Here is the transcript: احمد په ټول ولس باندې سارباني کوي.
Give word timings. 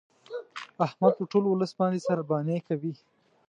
احمد 0.85 1.13
په 1.19 1.23
ټول 1.31 1.43
ولس 1.47 1.71
باندې 1.79 2.05
سارباني 2.07 2.57
کوي. 2.67 2.93